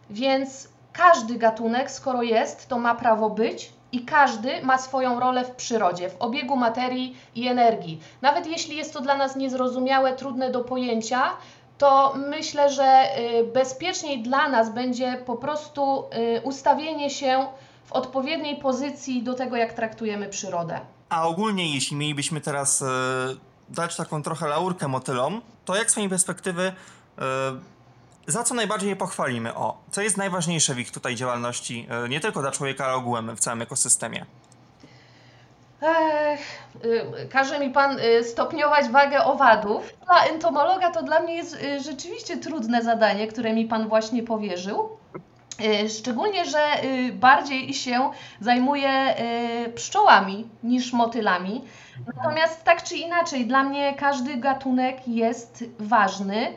Więc 0.09 0.69
każdy 0.93 1.35
gatunek, 1.35 1.91
skoro 1.91 2.23
jest, 2.23 2.67
to 2.67 2.79
ma 2.79 2.95
prawo 2.95 3.29
być 3.29 3.73
i 3.91 4.05
każdy 4.05 4.61
ma 4.61 4.77
swoją 4.77 5.19
rolę 5.19 5.45
w 5.45 5.51
przyrodzie, 5.51 6.09
w 6.09 6.15
obiegu 6.19 6.55
materii 6.55 7.17
i 7.35 7.47
energii. 7.47 8.01
Nawet 8.21 8.47
jeśli 8.47 8.77
jest 8.77 8.93
to 8.93 9.01
dla 9.01 9.17
nas 9.17 9.35
niezrozumiałe, 9.35 10.15
trudne 10.15 10.51
do 10.51 10.59
pojęcia, 10.59 11.23
to 11.77 12.13
myślę, 12.29 12.69
że 12.69 13.07
y, 13.19 13.43
bezpieczniej 13.53 14.23
dla 14.23 14.49
nas 14.49 14.73
będzie 14.73 15.23
po 15.25 15.35
prostu 15.35 16.03
y, 16.37 16.41
ustawienie 16.41 17.09
się 17.09 17.47
w 17.85 17.91
odpowiedniej 17.91 18.55
pozycji 18.55 19.23
do 19.23 19.33
tego, 19.33 19.55
jak 19.55 19.73
traktujemy 19.73 20.29
przyrodę. 20.29 20.79
A 21.09 21.27
ogólnie, 21.27 21.73
jeśli 21.73 21.97
mielibyśmy 21.97 22.41
teraz 22.41 22.81
e, 22.81 22.85
dać 23.69 23.95
taką 23.95 24.23
trochę 24.23 24.47
laurkę 24.47 24.87
motylom, 24.87 25.41
to 25.65 25.75
jak 25.75 25.89
z 25.89 25.91
Twojej 25.91 26.09
perspektywy, 26.09 26.73
za 28.29 28.43
co 28.43 28.55
najbardziej 28.55 28.89
je 28.89 28.95
pochwalimy? 28.95 29.55
O, 29.55 29.77
co 29.91 30.01
jest 30.01 30.17
najważniejsze 30.17 30.75
w 30.75 30.79
ich 30.79 30.91
tutaj 30.91 31.15
działalności, 31.15 31.87
e, 32.05 32.09
nie 32.09 32.19
tylko 32.19 32.41
dla 32.41 32.51
człowieka, 32.51 32.85
ale 32.85 32.93
ogółem 32.93 33.35
w 33.35 33.39
całym 33.39 33.61
ekosystemie? 33.61 34.25
Ech, 35.81 36.39
y, 36.85 37.27
każe 37.29 37.59
mi 37.59 37.69
Pan 37.69 37.99
y, 37.99 38.23
stopniować 38.23 38.89
wagę 38.89 39.23
owadów. 39.23 39.93
Dla 40.05 40.23
entomologa 40.23 40.91
to 40.91 41.03
dla 41.03 41.19
mnie 41.19 41.35
jest 41.35 41.55
y, 41.55 41.79
rzeczywiście 41.79 42.37
trudne 42.37 42.81
zadanie, 42.81 43.27
które 43.27 43.53
mi 43.53 43.65
Pan 43.65 43.87
właśnie 43.87 44.23
powierzył. 44.23 44.99
Szczególnie, 45.99 46.45
że 46.45 46.59
bardziej 47.13 47.73
się 47.73 48.11
zajmuję 48.41 49.15
pszczołami 49.75 50.47
niż 50.63 50.93
motylami. 50.93 51.63
Natomiast 52.15 52.63
tak 52.63 52.83
czy 52.83 52.95
inaczej, 52.95 53.45
dla 53.45 53.63
mnie 53.63 53.93
każdy 53.93 54.37
gatunek 54.37 55.07
jest 55.07 55.63
ważny. 55.79 56.53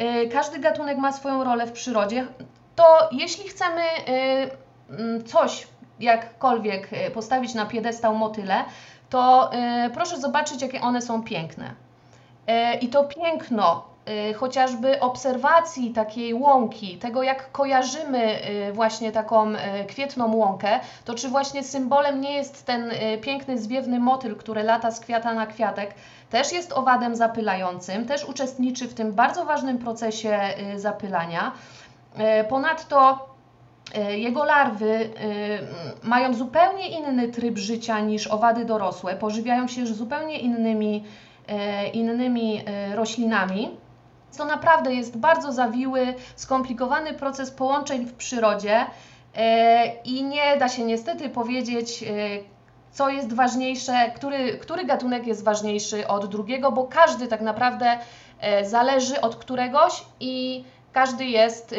Y, 0.00 0.28
Każdy 0.28 0.58
gatunek 0.58 0.98
ma 0.98 1.12
swoją 1.12 1.44
rolę 1.44 1.66
w 1.66 1.72
przyrodzie. 1.72 2.26
To 2.76 3.08
jeśli 3.12 3.48
chcemy 3.48 3.82
y, 3.82 4.50
mm, 4.90 5.24
coś 5.24 5.66
jakkolwiek 6.00 6.92
y, 6.92 7.10
postawić 7.10 7.54
na 7.54 7.66
piedestał 7.66 8.14
motyle, 8.14 8.64
to 9.10 9.50
proszę 9.94 10.20
zobaczyć, 10.20 10.62
jakie 10.62 10.80
one 10.80 11.02
są 11.02 11.22
piękne. 11.22 11.74
I 12.80 12.88
to 12.88 13.04
piękno, 13.04 13.84
chociażby 14.36 15.00
obserwacji 15.00 15.90
takiej 15.90 16.34
łąki, 16.34 16.98
tego 16.98 17.22
jak 17.22 17.52
kojarzymy 17.52 18.38
y, 18.68 18.72
właśnie 18.72 19.12
taką 19.12 19.50
y, 19.50 19.56
kwietną 19.88 20.34
łąkę, 20.36 20.80
to 21.04 21.14
czy 21.14 21.28
właśnie 21.28 21.64
symbolem 21.64 22.20
nie 22.20 22.32
jest 22.32 22.66
ten 22.66 22.90
y, 22.90 23.18
piękny, 23.20 23.58
zwiewny 23.58 24.00
motyl, 24.00 24.36
który 24.36 24.62
lata 24.62 24.90
z 24.90 25.00
kwiata 25.00 25.34
na 25.34 25.46
kwiatek, 25.46 25.94
też 26.30 26.52
jest 26.52 26.72
owadem 26.72 27.16
zapylającym, 27.16 28.06
też 28.06 28.24
uczestniczy 28.24 28.88
w 28.88 28.94
tym 28.94 29.12
bardzo 29.12 29.44
ważnym 29.44 29.78
procesie 29.78 30.40
y, 30.74 30.80
zapylania. 30.80 31.52
Y, 32.40 32.44
Ponadto 32.44 33.28
y, 33.98 34.18
jego 34.18 34.44
larwy 34.44 34.90
y, 34.94 35.10
mają 36.02 36.34
zupełnie 36.34 36.88
inny 36.88 37.28
tryb 37.28 37.58
życia 37.58 38.00
niż 38.00 38.26
owady 38.26 38.64
dorosłe, 38.64 39.16
pożywiają 39.16 39.68
się 39.68 39.80
już 39.80 39.92
zupełnie 39.92 40.38
innymi, 40.38 41.04
innymi 41.92 42.64
roślinami. 42.94 43.70
To 44.36 44.44
naprawdę 44.44 44.94
jest 44.94 45.16
bardzo 45.16 45.52
zawiły, 45.52 46.14
skomplikowany 46.36 47.14
proces 47.14 47.50
połączeń 47.50 48.06
w 48.06 48.14
przyrodzie 48.14 48.86
e, 49.34 49.94
i 50.04 50.24
nie 50.24 50.56
da 50.56 50.68
się 50.68 50.84
niestety 50.84 51.28
powiedzieć, 51.28 52.02
e, 52.02 52.06
co 52.92 53.08
jest 53.08 53.32
ważniejsze, 53.32 54.12
który, 54.16 54.58
który 54.58 54.84
gatunek 54.84 55.26
jest 55.26 55.44
ważniejszy 55.44 56.08
od 56.08 56.26
drugiego, 56.26 56.72
bo 56.72 56.84
każdy 56.84 57.26
tak 57.26 57.40
naprawdę 57.40 57.98
e, 58.40 58.68
zależy 58.68 59.20
od 59.20 59.36
któregoś 59.36 60.04
i 60.20 60.64
każdy 60.92 61.24
jest 61.24 61.74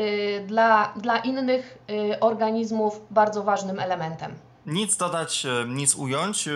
dla, 0.46 0.94
dla 0.96 1.18
innych 1.18 1.78
organizmów 2.20 3.02
bardzo 3.12 3.44
ważnym 3.44 3.80
elementem. 3.80 4.36
Nic 4.66 4.98
dodać, 4.98 5.48
nic 5.68 5.96
ująć, 5.96 6.50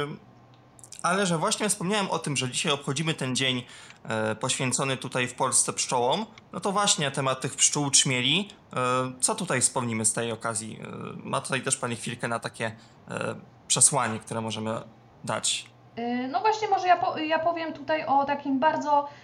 ale 1.03 1.25
że 1.25 1.37
właśnie 1.37 1.69
wspomniałem 1.69 2.11
o 2.11 2.19
tym, 2.19 2.37
że 2.37 2.49
dzisiaj 2.49 2.71
obchodzimy 2.71 3.13
ten 3.13 3.35
dzień 3.35 3.63
e, 4.03 4.35
poświęcony 4.35 4.97
tutaj 4.97 5.27
w 5.27 5.33
Polsce 5.33 5.73
pszczołom, 5.73 6.25
no 6.53 6.59
to 6.59 6.71
właśnie 6.71 7.11
temat 7.11 7.41
tych 7.41 7.55
pszczół 7.55 7.89
czmieli. 7.89 8.49
E, 8.75 9.11
co 9.19 9.35
tutaj 9.35 9.61
wspomnimy 9.61 10.05
z 10.05 10.13
tej 10.13 10.31
okazji? 10.31 10.79
E, 10.81 10.87
ma 11.29 11.41
tutaj 11.41 11.61
też 11.61 11.77
Pani 11.77 11.95
chwilkę 11.95 12.27
na 12.27 12.39
takie 12.39 12.75
e, 13.09 13.35
przesłanie, 13.67 14.19
które 14.19 14.41
możemy 14.41 14.81
dać. 15.23 15.65
Y, 15.99 16.27
No 16.31 16.39
właśnie, 16.41 16.67
może 16.67 16.87
ja, 16.87 16.97
po, 16.97 17.17
ja 17.17 17.39
powiem 17.39 17.73
tutaj 17.73 18.05
o 18.05 18.25
takim 18.25 18.59
bardzo 18.59 18.99
e, 18.99 19.22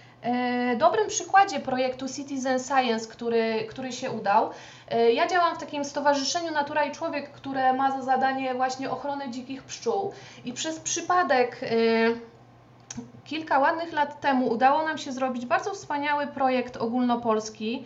dobrym 0.76 1.08
przykładzie 1.08 1.60
projektu 1.60 2.08
Citizen 2.08 2.58
Science, 2.58 3.08
który, 3.08 3.66
który 3.68 3.92
się 3.92 4.10
udał. 4.10 4.50
E, 4.88 5.12
ja 5.12 5.26
działam 5.26 5.56
w 5.56 5.58
takim 5.58 5.84
stowarzyszeniu 5.84 6.52
Natura 6.52 6.84
i 6.84 6.92
Człowiek, 6.92 7.32
które 7.32 7.72
ma 7.72 7.90
za 7.90 8.02
zadanie 8.02 8.54
właśnie 8.54 8.90
ochronę 8.90 9.30
dzikich 9.30 9.62
pszczół 9.62 10.12
i 10.44 10.52
przez 10.52 10.80
przypadek 10.80 11.60
e, 11.62 11.66
kilka 13.24 13.58
ładnych 13.58 13.92
lat 13.92 14.20
temu 14.20 14.48
udało 14.48 14.82
nam 14.82 14.98
się 14.98 15.12
zrobić 15.12 15.46
bardzo 15.46 15.74
wspaniały 15.74 16.26
projekt 16.26 16.76
ogólnopolski. 16.76 17.84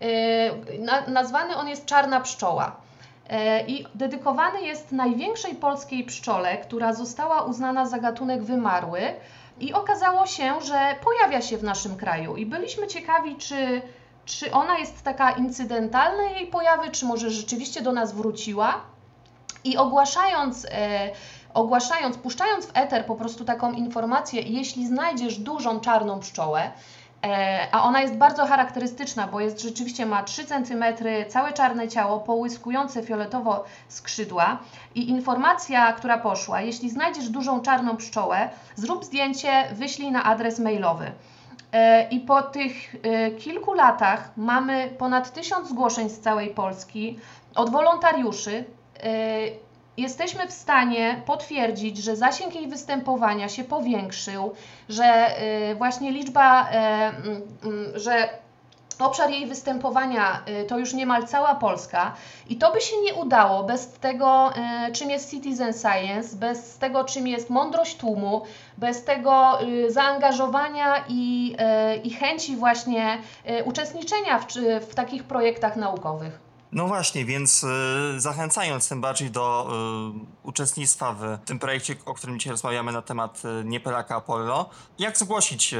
E, 0.00 0.78
na, 0.78 1.06
nazwany 1.06 1.56
on 1.56 1.68
jest 1.68 1.86
Czarna 1.86 2.20
Pszczoła. 2.20 2.76
E, 3.28 3.66
I 3.66 3.86
dedykowany 3.94 4.62
jest 4.62 4.92
największej 4.92 5.54
polskiej 5.54 6.04
pszczole, 6.04 6.56
która 6.56 6.92
została 6.92 7.42
uznana 7.42 7.86
za 7.86 7.98
gatunek 7.98 8.42
wymarły. 8.42 9.00
I 9.60 9.72
okazało 9.72 10.26
się, 10.26 10.60
że 10.60 10.96
pojawia 11.04 11.42
się 11.42 11.58
w 11.58 11.62
naszym 11.62 11.96
kraju. 11.96 12.36
I 12.36 12.46
byliśmy 12.46 12.86
ciekawi, 12.86 13.36
czy, 13.36 13.82
czy 14.24 14.52
ona 14.52 14.78
jest 14.78 15.02
taka 15.02 15.30
incydentalna, 15.30 16.22
jej 16.22 16.46
pojawy, 16.46 16.90
czy 16.90 17.06
może 17.06 17.30
rzeczywiście 17.30 17.82
do 17.82 17.92
nas 17.92 18.12
wróciła. 18.12 18.80
I 19.64 19.76
ogłaszając, 19.76 20.64
e, 20.70 21.10
ogłaszając, 21.54 22.18
puszczając 22.18 22.66
w 22.66 22.70
eter 22.74 23.06
po 23.06 23.14
prostu 23.14 23.44
taką 23.44 23.72
informację, 23.72 24.42
jeśli 24.42 24.86
znajdziesz 24.86 25.38
dużą 25.38 25.80
czarną 25.80 26.20
pszczołę, 26.20 26.70
a 27.72 27.82
ona 27.82 28.00
jest 28.00 28.16
bardzo 28.16 28.46
charakterystyczna, 28.46 29.26
bo 29.26 29.40
jest 29.40 29.62
rzeczywiście 29.62 30.06
ma 30.06 30.22
3 30.22 30.44
cm, 30.44 30.84
całe 31.28 31.52
czarne 31.52 31.88
ciało, 31.88 32.20
połyskujące 32.20 33.02
fioletowo 33.02 33.64
skrzydła 33.88 34.58
i 34.94 35.10
informacja, 35.10 35.92
która 35.92 36.18
poszła, 36.18 36.60
jeśli 36.60 36.90
znajdziesz 36.90 37.28
dużą 37.28 37.60
czarną 37.60 37.96
pszczołę, 37.96 38.48
zrób 38.76 39.04
zdjęcie, 39.04 39.64
wyślij 39.72 40.12
na 40.12 40.24
adres 40.24 40.58
mailowy. 40.58 41.12
E, 41.72 42.08
I 42.08 42.20
po 42.20 42.42
tych 42.42 42.94
e, 43.02 43.30
kilku 43.30 43.72
latach 43.72 44.30
mamy 44.36 44.88
ponad 44.98 45.32
tysiąc 45.32 45.68
zgłoszeń 45.68 46.10
z 46.10 46.20
całej 46.20 46.50
Polski 46.50 47.18
od 47.54 47.70
wolontariuszy. 47.70 48.64
Jesteśmy 49.96 50.46
w 50.46 50.52
stanie 50.52 51.22
potwierdzić, 51.26 51.98
że 51.98 52.16
zasięg 52.16 52.54
jej 52.54 52.68
występowania 52.68 53.48
się 53.48 53.64
powiększył, 53.64 54.54
że 54.88 55.04
e, 55.04 55.74
właśnie 55.74 56.12
liczba, 56.12 56.70
e, 56.70 56.74
mm, 57.08 57.42
mm, 57.64 57.98
że 57.98 58.28
obszar 59.00 59.30
jej 59.30 59.46
występowania 59.46 60.42
y, 60.62 60.64
to 60.64 60.78
już 60.78 60.94
niemal 60.94 61.26
cała 61.26 61.54
Polska 61.54 62.14
i 62.48 62.56
to 62.56 62.72
by 62.72 62.80
się 62.80 62.96
nie 63.00 63.14
udało 63.14 63.64
bez 63.64 63.88
tego, 63.88 64.50
y, 64.88 64.92
czym 64.92 65.10
jest 65.10 65.30
citizen 65.30 65.72
science, 65.72 66.36
bez 66.36 66.78
tego, 66.78 67.04
czym 67.04 67.26
jest 67.26 67.50
mądrość 67.50 67.96
tłumu, 67.96 68.42
bez 68.78 69.04
tego 69.04 69.62
y, 69.62 69.92
zaangażowania 69.92 71.04
i, 71.08 71.56
y, 71.94 71.96
i 71.96 72.10
chęci 72.10 72.56
właśnie 72.56 73.18
y, 73.60 73.64
uczestniczenia 73.64 74.38
w, 74.38 74.46
w 74.90 74.94
takich 74.94 75.24
projektach 75.24 75.76
naukowych. 75.76 76.49
No 76.72 76.86
właśnie, 76.88 77.24
więc 77.24 77.64
y, 77.64 78.20
zachęcając 78.20 78.88
tym 78.88 79.00
bardziej 79.00 79.30
do 79.30 79.68
y, 80.44 80.48
uczestnictwa 80.48 81.12
w 81.12 81.38
tym 81.44 81.58
projekcie, 81.58 81.94
o 82.06 82.14
którym 82.14 82.38
dzisiaj 82.38 82.50
rozmawiamy 82.50 82.92
na 82.92 83.02
temat 83.02 83.42
y, 83.44 83.64
Niepelaka 83.64 84.16
Apollo, 84.16 84.70
jak 84.98 85.18
zgłosić, 85.18 85.74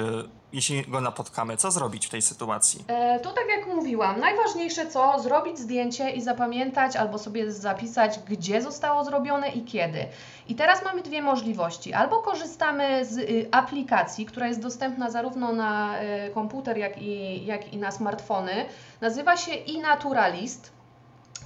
jeśli 0.53 0.83
go 0.83 1.01
napotkamy? 1.01 1.57
Co 1.57 1.71
zrobić 1.71 2.07
w 2.07 2.11
tej 2.11 2.23
sytuacji? 2.23 2.85
E, 2.89 3.21
To 3.21 3.33
tak 3.33 3.45
jak 3.49 3.67
mówiłam, 3.67 4.21
najważniejsze 4.21 4.87
co? 4.87 5.21
Zrobić 5.21 5.59
zdjęcie 5.59 6.11
i 6.11 6.23
zapamiętać 6.23 6.97
albo 6.97 7.19
sobie 7.19 7.53
zapisać, 7.53 8.19
gdzie 8.29 8.63
zostało 8.63 9.05
zrobione 9.05 9.49
i 9.49 9.65
kiedy. 9.65 10.07
I 10.49 10.55
teraz 10.55 10.85
mamy 10.85 11.03
dwie 11.03 11.23
możliwości. 11.23 11.93
Albo 11.93 12.23
korzystamy 12.23 13.05
z 13.05 13.49
aplikacji, 13.53 14.27
która 14.27 14.47
jest 14.49 14.61
dostępna 14.63 15.11
zarówno 15.11 15.53
na 15.53 16.03
y, 16.03 16.31
komputer, 16.35 16.79
jak 16.79 17.03
i, 17.03 17.47
jak 17.47 17.73
i 17.73 17.77
na 17.77 17.91
smartfony. 17.91 18.67
Nazywa 19.01 19.37
się 19.37 19.55
iNaturalist. 19.55 20.80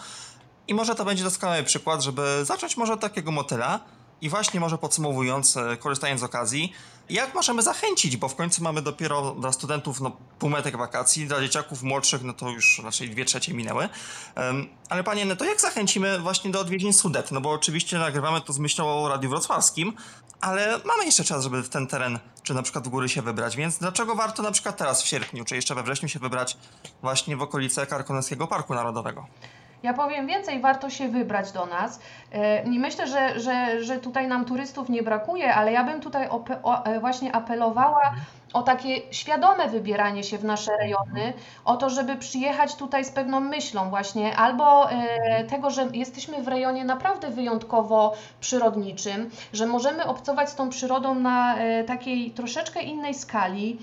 I 0.67 0.73
może 0.73 0.95
to 0.95 1.05
będzie 1.05 1.23
doskonały 1.23 1.63
przykład, 1.63 2.01
żeby 2.01 2.45
zacząć 2.45 2.77
może 2.77 2.93
od 2.93 3.01
takiego 3.01 3.31
motyla 3.31 3.79
i 4.21 4.29
właśnie 4.29 4.59
może 4.59 4.77
podsumowując, 4.77 5.57
e, 5.57 5.77
korzystając 5.77 6.21
z 6.21 6.23
okazji, 6.23 6.73
jak 7.09 7.35
możemy 7.35 7.61
zachęcić, 7.61 8.17
bo 8.17 8.27
w 8.27 8.35
końcu 8.35 8.63
mamy 8.63 8.81
dopiero 8.81 9.31
dla 9.31 9.51
studentów 9.51 10.01
no, 10.01 10.17
półmetek 10.39 10.77
wakacji, 10.77 11.27
dla 11.27 11.41
dzieciaków 11.41 11.83
młodszych 11.83 12.23
no 12.23 12.33
to 12.33 12.49
już 12.49 12.81
raczej 12.83 13.09
dwie 13.09 13.25
trzecie 13.25 13.53
minęły. 13.53 13.89
Em, 14.35 14.67
ale 14.89 15.03
panie, 15.03 15.25
no 15.25 15.35
to 15.35 15.45
jak 15.45 15.61
zachęcimy 15.61 16.19
właśnie 16.19 16.51
do 16.51 16.59
odwiedzin 16.59 16.93
Sudet? 16.93 17.31
No 17.31 17.41
bo 17.41 17.51
oczywiście 17.51 17.97
nagrywamy 17.97 18.41
to 18.41 18.53
z 18.53 18.59
myślą 18.59 19.03
o 19.03 19.09
Radiu 19.09 19.29
Wrocławskim, 19.29 19.93
ale 20.41 20.79
mamy 20.85 21.05
jeszcze 21.05 21.23
czas, 21.23 21.43
żeby 21.43 21.63
w 21.63 21.69
ten 21.69 21.87
teren, 21.87 22.19
czy 22.43 22.53
na 22.53 22.63
przykład 22.63 22.87
w 22.87 22.89
góry 22.89 23.09
się 23.09 23.21
wybrać, 23.21 23.55
więc 23.55 23.77
dlaczego 23.77 24.15
warto 24.15 24.43
na 24.43 24.51
przykład 24.51 24.77
teraz 24.77 25.03
w 25.03 25.07
sierpniu, 25.07 25.45
czy 25.45 25.55
jeszcze 25.55 25.75
we 25.75 25.83
wrześniu 25.83 26.09
się 26.09 26.19
wybrać 26.19 26.57
właśnie 27.01 27.37
w 27.37 27.41
okolice 27.41 27.85
Karkonoskiego 27.85 28.47
Parku 28.47 28.73
Narodowego? 28.73 29.27
Ja 29.83 29.93
powiem 29.93 30.27
więcej, 30.27 30.59
warto 30.59 30.89
się 30.89 31.07
wybrać 31.07 31.51
do 31.51 31.65
nas. 31.65 31.99
E, 32.33 32.63
I 32.63 32.79
myślę, 32.79 33.07
że, 33.07 33.39
że, 33.39 33.83
że 33.83 33.97
tutaj 33.97 34.27
nam 34.27 34.45
turystów 34.45 34.89
nie 34.89 35.03
brakuje, 35.03 35.53
ale 35.55 35.71
ja 35.71 35.83
bym 35.83 36.01
tutaj 36.01 36.29
e, 36.85 36.99
właśnie 36.99 37.35
apelowała 37.35 38.13
o 38.53 38.61
takie 38.61 39.01
świadome 39.11 39.67
wybieranie 39.67 40.23
się 40.23 40.37
w 40.37 40.43
nasze 40.43 40.77
rejony, 40.77 41.33
o 41.65 41.77
to, 41.77 41.89
żeby 41.89 42.15
przyjechać 42.15 42.75
tutaj 42.75 43.05
z 43.05 43.11
pewną 43.11 43.39
myślą 43.39 43.89
właśnie, 43.89 44.37
albo 44.37 44.91
e, 44.91 45.43
tego, 45.43 45.69
że 45.69 45.87
jesteśmy 45.93 46.43
w 46.43 46.47
rejonie 46.47 46.85
naprawdę 46.85 47.29
wyjątkowo 47.29 48.13
przyrodniczym, 48.39 49.29
że 49.53 49.65
możemy 49.65 50.05
obcować 50.05 50.49
z 50.49 50.55
tą 50.55 50.69
przyrodą 50.69 51.15
na 51.15 51.55
takiej 51.87 52.31
troszeczkę 52.31 52.81
innej 52.81 53.13
skali. 53.13 53.79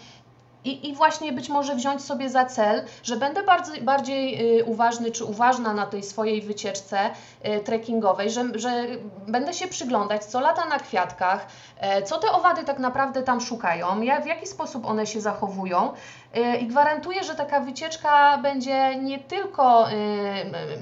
I, 0.64 0.88
I 0.88 0.94
właśnie 0.94 1.33
być 1.33 1.49
może 1.49 1.75
wziąć 1.75 2.05
sobie 2.05 2.31
za 2.31 2.44
cel, 2.44 2.85
że 3.03 3.16
będę 3.16 3.42
bardziej, 3.42 3.83
bardziej 3.83 4.59
y, 4.61 4.64
uważny 4.64 5.11
czy 5.11 5.25
uważna 5.25 5.75
na 5.75 5.87
tej 5.87 6.03
swojej 6.03 6.42
wycieczce 6.42 7.11
y, 7.46 7.61
trekkingowej, 7.61 8.31
że, 8.31 8.44
że 8.55 8.87
będę 9.29 9.53
się 9.53 9.68
przyglądać, 9.68 10.25
co 10.25 10.40
lata 10.40 10.64
na 10.64 10.79
kwiatkach, 10.79 11.46
e, 11.79 12.03
co 12.03 12.18
te 12.18 12.33
owady 12.33 12.64
tak 12.64 12.79
naprawdę 12.79 13.23
tam 13.23 13.40
szukają, 13.40 14.01
jak, 14.01 14.25
w 14.25 14.27
jaki 14.27 14.46
sposób 14.46 14.87
one 14.87 15.07
się 15.07 15.20
zachowują. 15.20 15.92
Y, 16.36 16.56
I 16.56 16.66
gwarantuję, 16.66 17.24
że 17.24 17.34
taka 17.34 17.60
wycieczka 17.60 18.38
będzie 18.38 18.96
nie 18.96 19.18
tylko 19.18 19.90
y, 19.90 19.94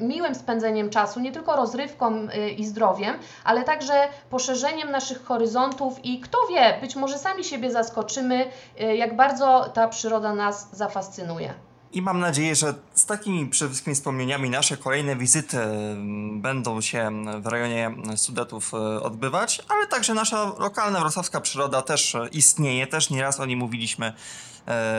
miłym 0.00 0.34
spędzeniem 0.34 0.90
czasu, 0.90 1.20
nie 1.20 1.32
tylko 1.32 1.56
rozrywką 1.56 2.14
y, 2.14 2.50
i 2.50 2.64
zdrowiem, 2.66 3.18
ale 3.44 3.64
także 3.64 4.08
poszerzeniem 4.30 4.90
naszych 4.90 5.24
horyzontów 5.24 6.04
i 6.04 6.20
kto 6.20 6.38
wie, 6.50 6.78
być 6.80 6.96
może 6.96 7.18
sami 7.18 7.44
siebie 7.44 7.70
zaskoczymy, 7.70 8.50
jak 8.96 9.16
bardzo 9.16 9.70
ta 9.74 9.88
przyroda 9.88 10.34
nas 10.34 10.68
zafascynuje. 10.72 11.54
I 11.92 12.02
mam 12.02 12.20
nadzieję, 12.20 12.54
że 12.54 12.74
z 12.94 13.06
takimi 13.06 13.46
przede 13.46 13.70
wszystkim 13.70 13.94
wspomnieniami 13.94 14.50
nasze 14.50 14.76
kolejne 14.76 15.16
wizyty 15.16 15.58
mm, 15.58 16.40
będą 16.40 16.80
się 16.80 17.10
w 17.40 17.46
rejonie 17.46 17.90
Sudetów 18.16 18.74
odbywać, 19.02 19.62
ale 19.68 19.86
także 19.86 20.14
nasza 20.14 20.52
lokalna 20.58 21.00
wrocławska 21.00 21.40
przyroda 21.40 21.82
też 21.82 22.16
istnieje, 22.32 22.86
też 22.86 23.10
nieraz 23.10 23.40
o 23.40 23.46
niej 23.46 23.56
mówiliśmy 23.56 24.12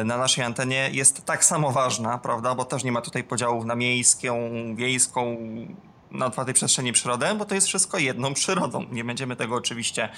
na 0.06 0.18
naszej 0.18 0.44
antenie, 0.44 0.90
jest 0.94 1.26
tak 1.26 1.46
samo 1.46 1.72
ważna, 1.72 2.18
prawda, 2.18 2.56
bo 2.56 2.66
też 2.66 2.84
nie 2.84 2.92
ma 2.92 3.02
tutaj 3.02 3.24
podziałów 3.24 3.66
na 3.66 3.76
miejską, 3.76 4.36
wiejską, 4.76 5.38
na 6.12 6.26
otwartej 6.26 6.54
przestrzeni 6.54 6.94
przyrodę, 6.94 7.36
bo 7.36 7.46
to 7.46 7.56
jest 7.56 7.68
wszystko 7.68 7.98
jedną 7.98 8.34
przyrodą. 8.34 8.86
Nie 8.92 9.04
będziemy 9.04 9.36
tego 9.36 9.56
oczywiście 9.56 10.10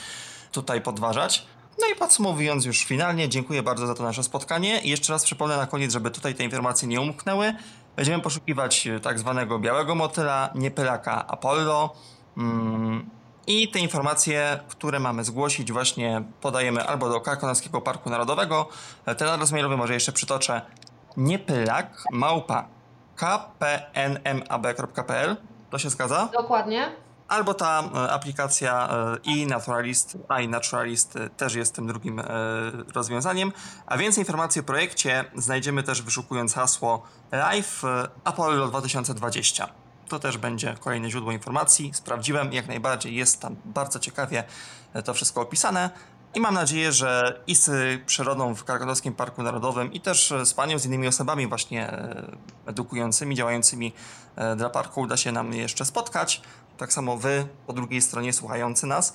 tutaj 0.52 0.82
podważać. 0.82 1.46
No 1.80 1.88
i 1.88 1.96
podsumowując 1.96 2.66
już 2.66 2.84
finalnie, 2.84 3.30
dziękuję 3.30 3.64
bardzo 3.64 3.88
za 3.88 3.96
to 3.96 4.04
nasze 4.04 4.24
spotkanie 4.24 4.82
i 4.82 4.90
jeszcze 4.90 5.14
raz 5.14 5.24
przypomnę 5.24 5.58
na 5.58 5.68
koniec, 5.68 5.94
żeby 5.94 6.12
tutaj 6.12 6.36
te 6.36 6.44
informacje 6.44 6.88
nie 6.88 7.02
umknęły. 7.02 7.54
Będziemy 7.96 8.24
poszukiwać 8.24 8.88
e, 8.88 9.00
tak 9.00 9.20
zwanego 9.20 9.60
białego 9.60 9.96
motyla, 9.96 10.50
niepylaka 10.56 11.28
Apollo. 11.28 11.96
Mm, 12.38 13.10
I 13.48 13.68
te 13.68 13.80
informacje, 13.80 14.60
które 14.68 15.00
mamy 15.00 15.24
zgłosić, 15.24 15.72
właśnie 15.72 16.24
podajemy 16.42 16.88
albo 16.88 17.10
do 17.10 17.22
Karkonoskiego 17.22 17.82
Parku 17.82 18.10
Narodowego. 18.10 18.68
E, 19.06 19.16
Ten 19.16 19.28
adres 19.28 19.52
mailowy 19.52 19.78
może 19.78 19.94
jeszcze 19.94 20.12
przytoczę. 20.12 20.62
Niepylak 21.18 22.04
małpa 22.12 22.68
kpnmab.pl 23.96 25.38
To 25.70 25.80
się 25.80 25.90
zgadza? 25.90 26.30
Dokładnie. 26.34 26.96
Albo 27.28 27.54
ta 27.54 27.84
e, 27.84 28.12
aplikacja 28.12 28.90
e, 28.90 29.18
iNaturalist, 29.24 30.18
iNaturalist 30.44 31.18
też 31.38 31.56
jest 31.56 31.76
tym 31.76 31.88
drugim 31.88 32.22
rozwiązaniem. 32.94 33.52
A 33.86 33.98
więcej 33.98 34.22
informacji 34.22 34.62
o 34.62 34.64
projekcie 34.64 35.26
znajdziemy 35.36 35.84
też 35.84 36.02
wyszukując 36.02 36.54
hasło 36.54 37.04
Live 37.32 37.82
Apollo 38.24 38.68
2020. 38.68 39.81
To 40.12 40.20
też 40.20 40.38
będzie 40.38 40.76
kolejne 40.80 41.10
źródło 41.10 41.32
informacji. 41.32 41.92
Sprawdziłem, 41.94 42.54
jak 42.54 42.68
najbardziej 42.68 43.16
jest 43.16 43.42
tam 43.42 43.56
bardzo 43.66 44.00
ciekawie 44.00 44.44
to 45.06 45.14
wszystko 45.14 45.42
opisane. 45.42 45.90
I 46.34 46.40
mam 46.40 46.54
nadzieję, 46.54 46.92
że 46.92 47.42
i 47.48 47.56
z 47.56 47.72
przyrodą 48.06 48.56
w 48.56 48.64
Karkonoskim 48.64 49.14
Parku 49.14 49.44
Narodowym 49.44 49.94
i 49.94 50.02
też 50.02 50.34
z 50.46 50.54
panią, 50.54 50.80
z 50.80 50.86
innymi 50.86 51.08
osobami 51.08 51.48
właśnie 51.48 51.90
e, 51.90 52.32
edukującymi, 52.66 53.36
działającymi 53.36 53.94
e, 54.36 54.56
dla 54.56 54.70
parku 54.70 55.02
uda 55.02 55.18
się 55.18 55.32
nam 55.32 55.54
jeszcze 55.54 55.86
spotkać. 55.86 56.42
Tak 56.78 56.94
samo 56.94 57.18
wy, 57.18 57.48
po 57.68 57.74
drugiej 57.74 58.02
stronie 58.02 58.34
słuchający 58.34 58.88
nas, 58.88 59.14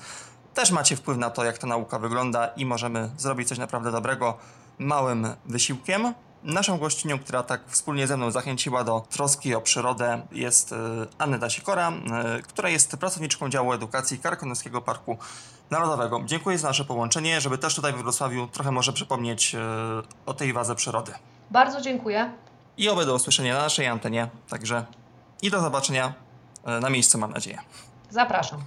też 0.55 0.71
macie 0.71 0.97
wpływ 0.97 1.19
na 1.19 1.31
to, 1.31 1.45
jak 1.45 1.59
ta 1.59 1.67
nauka 1.67 1.99
wygląda 1.99 2.47
i 2.47 2.67
możemy 2.67 3.11
zrobić 3.17 3.49
coś 3.49 3.59
naprawdę 3.59 3.93
dobrego 3.93 4.39
małym 4.79 5.29
wysiłkiem. 5.47 6.15
Naszą 6.47 6.79
gościnią, 6.79 7.19
która 7.19 7.43
tak 7.43 7.61
wspólnie 7.67 8.07
ze 8.07 8.17
mną 8.17 8.31
zachęciła 8.31 8.85
do 8.85 9.01
troski 9.11 9.55
o 9.55 9.61
przyrodę 9.61 10.27
jest 10.33 10.73
e, 10.73 10.77
Aneta 11.19 11.51
Sikora, 11.51 11.93
e, 11.93 12.43
która 12.43 12.69
jest 12.69 12.97
pracowniczką 12.97 13.49
działu 13.49 13.73
edukacji 13.73 14.19
Karkonoskiego 14.19 14.83
Parku 14.83 15.19
Narodowego. 15.71 16.21
Dziękuję 16.25 16.59
za 16.59 16.69
nasze 16.69 16.85
połączenie, 16.85 17.41
żeby 17.41 17.59
też 17.59 17.75
tutaj 17.75 17.93
we 17.93 17.99
Wrocławiu 17.99 18.47
trochę 18.47 18.71
może 18.71 18.93
przypomnieć 18.93 19.55
e, 19.55 19.61
o 20.27 20.35
tej 20.35 20.53
wadze 20.53 20.75
przyrody. 20.75 21.13
Bardzo 21.51 21.81
dziękuję. 21.81 22.33
I 22.77 22.89
oby 22.89 23.07
do 23.07 23.15
usłyszenia 23.15 23.55
na 23.55 23.63
naszej 23.63 23.87
antenie. 23.87 24.29
Także 24.49 24.87
i 25.43 25.51
do 25.51 25.61
zobaczenia 25.61 26.15
na 26.81 26.91
miejscu, 26.91 27.19
mam 27.19 27.33
nadzieję. 27.33 27.59
Zapraszam. 28.11 28.61